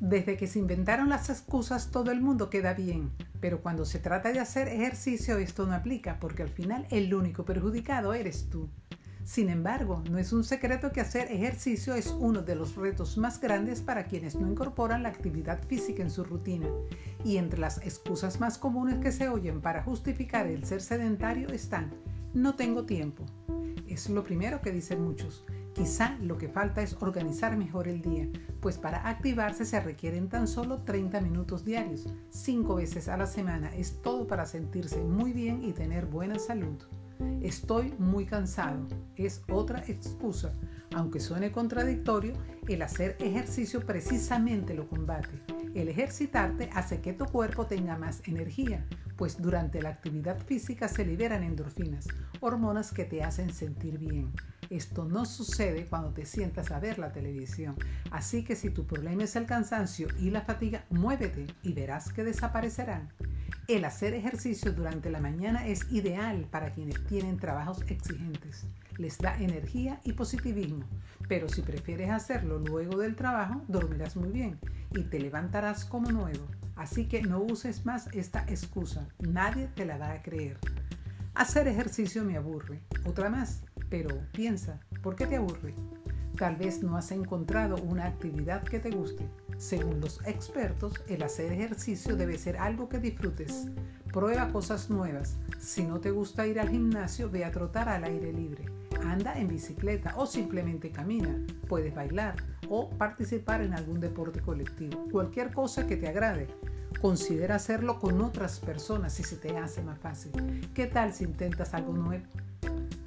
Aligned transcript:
Desde 0.00 0.36
que 0.36 0.46
se 0.46 0.60
inventaron 0.60 1.08
las 1.08 1.28
excusas 1.28 1.90
todo 1.90 2.12
el 2.12 2.20
mundo 2.20 2.50
queda 2.50 2.72
bien, 2.72 3.10
pero 3.40 3.60
cuando 3.60 3.84
se 3.84 3.98
trata 3.98 4.32
de 4.32 4.38
hacer 4.38 4.68
ejercicio 4.68 5.38
esto 5.38 5.66
no 5.66 5.74
aplica 5.74 6.20
porque 6.20 6.44
al 6.44 6.50
final 6.50 6.86
el 6.90 7.12
único 7.12 7.44
perjudicado 7.44 8.14
eres 8.14 8.48
tú. 8.48 8.68
Sin 9.24 9.50
embargo, 9.50 10.02
no 10.10 10.16
es 10.16 10.32
un 10.32 10.42
secreto 10.44 10.90
que 10.90 11.02
hacer 11.02 11.30
ejercicio 11.30 11.94
es 11.94 12.06
uno 12.06 12.42
de 12.42 12.54
los 12.54 12.76
retos 12.76 13.18
más 13.18 13.40
grandes 13.40 13.82
para 13.82 14.06
quienes 14.06 14.36
no 14.36 14.48
incorporan 14.48 15.02
la 15.02 15.10
actividad 15.10 15.62
física 15.66 16.02
en 16.02 16.10
su 16.10 16.24
rutina. 16.24 16.68
Y 17.24 17.36
entre 17.36 17.58
las 17.58 17.76
excusas 17.78 18.40
más 18.40 18.56
comunes 18.56 19.00
que 19.00 19.12
se 19.12 19.28
oyen 19.28 19.60
para 19.60 19.82
justificar 19.82 20.46
el 20.46 20.64
ser 20.64 20.80
sedentario 20.80 21.48
están, 21.48 21.92
no 22.32 22.54
tengo 22.54 22.84
tiempo. 22.84 23.26
Es 23.86 24.08
lo 24.08 24.24
primero 24.24 24.62
que 24.62 24.72
dicen 24.72 25.02
muchos. 25.02 25.44
Quizá 25.78 26.18
lo 26.20 26.38
que 26.38 26.48
falta 26.48 26.82
es 26.82 26.96
organizar 26.98 27.56
mejor 27.56 27.86
el 27.86 28.02
día, 28.02 28.26
pues 28.60 28.76
para 28.76 29.08
activarse 29.08 29.64
se 29.64 29.78
requieren 29.78 30.28
tan 30.28 30.48
solo 30.48 30.82
30 30.82 31.20
minutos 31.20 31.64
diarios, 31.64 32.08
5 32.30 32.74
veces 32.74 33.06
a 33.06 33.16
la 33.16 33.28
semana. 33.28 33.68
Es 33.76 34.02
todo 34.02 34.26
para 34.26 34.44
sentirse 34.44 34.98
muy 35.04 35.32
bien 35.32 35.62
y 35.62 35.72
tener 35.72 36.06
buena 36.06 36.40
salud. 36.40 36.82
Estoy 37.40 37.94
muy 37.96 38.26
cansado. 38.26 38.88
Es 39.14 39.42
otra 39.48 39.78
excusa. 39.86 40.52
Aunque 40.96 41.20
suene 41.20 41.52
contradictorio, 41.52 42.32
el 42.66 42.82
hacer 42.82 43.16
ejercicio 43.20 43.86
precisamente 43.86 44.74
lo 44.74 44.88
combate. 44.88 45.40
El 45.76 45.88
ejercitarte 45.88 46.70
hace 46.74 47.00
que 47.00 47.12
tu 47.12 47.26
cuerpo 47.26 47.66
tenga 47.66 47.96
más 47.96 48.20
energía, 48.26 48.84
pues 49.16 49.40
durante 49.40 49.80
la 49.80 49.90
actividad 49.90 50.40
física 50.44 50.88
se 50.88 51.06
liberan 51.06 51.44
endorfinas, 51.44 52.08
hormonas 52.40 52.90
que 52.90 53.04
te 53.04 53.22
hacen 53.22 53.52
sentir 53.52 53.98
bien. 53.98 54.32
Esto 54.70 55.04
no 55.04 55.24
sucede 55.24 55.86
cuando 55.86 56.12
te 56.12 56.26
sientas 56.26 56.70
a 56.70 56.80
ver 56.80 56.98
la 56.98 57.12
televisión. 57.12 57.76
Así 58.10 58.44
que 58.44 58.54
si 58.54 58.70
tu 58.70 58.86
problema 58.86 59.24
es 59.24 59.36
el 59.36 59.46
cansancio 59.46 60.08
y 60.20 60.30
la 60.30 60.42
fatiga, 60.42 60.84
muévete 60.90 61.46
y 61.62 61.72
verás 61.72 62.12
que 62.12 62.24
desaparecerán. 62.24 63.08
El 63.66 63.84
hacer 63.84 64.14
ejercicio 64.14 64.72
durante 64.72 65.10
la 65.10 65.20
mañana 65.20 65.66
es 65.66 65.90
ideal 65.90 66.46
para 66.50 66.72
quienes 66.72 67.04
tienen 67.06 67.38
trabajos 67.38 67.82
exigentes. 67.88 68.66
Les 68.96 69.18
da 69.18 69.38
energía 69.38 70.00
y 70.04 70.14
positivismo. 70.14 70.84
Pero 71.28 71.48
si 71.48 71.62
prefieres 71.62 72.10
hacerlo 72.10 72.58
luego 72.58 72.98
del 72.98 73.14
trabajo, 73.14 73.62
dormirás 73.68 74.16
muy 74.16 74.30
bien 74.30 74.58
y 74.94 75.02
te 75.02 75.20
levantarás 75.20 75.84
como 75.84 76.10
nuevo. 76.10 76.46
Así 76.76 77.08
que 77.08 77.22
no 77.22 77.40
uses 77.40 77.84
más 77.84 78.08
esta 78.12 78.44
excusa. 78.48 79.08
Nadie 79.18 79.68
te 79.74 79.84
la 79.84 79.98
va 79.98 80.12
a 80.12 80.22
creer. 80.22 80.58
Hacer 81.34 81.68
ejercicio 81.68 82.24
me 82.24 82.36
aburre. 82.36 82.80
Otra 83.04 83.28
más. 83.28 83.62
Pero 83.90 84.10
piensa, 84.32 84.80
¿por 85.02 85.16
qué 85.16 85.26
te 85.26 85.36
aburre? 85.36 85.74
Tal 86.36 86.56
vez 86.56 86.82
no 86.82 86.96
has 86.96 87.10
encontrado 87.10 87.76
una 87.82 88.06
actividad 88.06 88.62
que 88.62 88.78
te 88.78 88.90
guste. 88.90 89.28
Según 89.56 90.00
los 90.00 90.24
expertos, 90.24 90.94
el 91.08 91.24
hacer 91.24 91.52
ejercicio 91.52 92.14
debe 92.14 92.38
ser 92.38 92.58
algo 92.58 92.88
que 92.88 93.00
disfrutes. 93.00 93.66
Prueba 94.12 94.52
cosas 94.52 94.88
nuevas. 94.88 95.36
Si 95.58 95.82
no 95.82 95.98
te 95.98 96.12
gusta 96.12 96.46
ir 96.46 96.60
al 96.60 96.68
gimnasio, 96.68 97.28
ve 97.28 97.44
a 97.44 97.50
trotar 97.50 97.88
al 97.88 98.04
aire 98.04 98.32
libre. 98.32 98.66
Anda 99.04 99.36
en 99.38 99.48
bicicleta 99.48 100.14
o 100.16 100.26
simplemente 100.26 100.92
camina. 100.92 101.44
Puedes 101.68 101.94
bailar 101.94 102.36
o 102.68 102.88
participar 102.90 103.62
en 103.62 103.74
algún 103.74 103.98
deporte 103.98 104.40
colectivo. 104.40 105.08
Cualquier 105.10 105.52
cosa 105.52 105.88
que 105.88 105.96
te 105.96 106.08
agrade. 106.08 106.46
Considera 107.00 107.56
hacerlo 107.56 107.98
con 107.98 108.20
otras 108.20 108.60
personas 108.60 109.12
si 109.12 109.24
se 109.24 109.36
te 109.36 109.56
hace 109.58 109.82
más 109.82 109.98
fácil. 109.98 110.32
¿Qué 110.72 110.86
tal 110.86 111.12
si 111.12 111.24
intentas 111.24 111.74
algo 111.74 111.92
nuevo? 111.92 112.24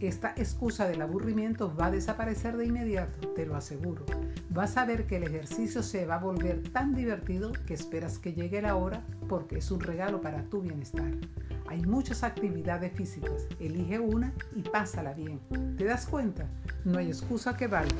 Esta 0.00 0.34
excusa 0.36 0.86
del 0.86 1.00
aburrimiento 1.00 1.74
va 1.74 1.86
a 1.86 1.90
desaparecer 1.90 2.56
de 2.58 2.66
inmediato, 2.66 3.28
te 3.28 3.46
lo 3.46 3.56
aseguro. 3.56 4.04
Vas 4.50 4.76
a 4.76 4.84
ver 4.84 5.06
que 5.06 5.16
el 5.16 5.22
ejercicio 5.22 5.82
se 5.82 6.04
va 6.04 6.16
a 6.16 6.18
volver 6.18 6.62
tan 6.70 6.94
divertido 6.94 7.52
que 7.66 7.72
esperas 7.72 8.18
que 8.18 8.34
llegue 8.34 8.60
la 8.60 8.76
hora 8.76 9.06
porque 9.26 9.58
es 9.58 9.70
un 9.70 9.80
regalo 9.80 10.20
para 10.20 10.42
tu 10.44 10.60
bienestar. 10.60 11.10
Hay 11.68 11.80
muchas 11.80 12.22
actividades 12.24 12.92
físicas, 12.92 13.46
elige 13.58 13.98
una 13.98 14.34
y 14.54 14.62
pásala 14.62 15.14
bien. 15.14 15.40
¿Te 15.78 15.84
das 15.84 16.06
cuenta? 16.06 16.46
No 16.84 16.98
hay 16.98 17.08
excusa 17.08 17.56
que 17.56 17.66
valga. 17.66 17.96